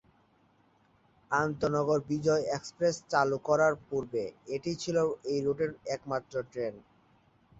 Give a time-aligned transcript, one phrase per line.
[1.31, 4.23] আন্তঃনগর Bijoy Express চালু করার পূর্বে
[4.55, 6.73] এটিই ছিলো এই রুটের একমাত্র ট্রেন।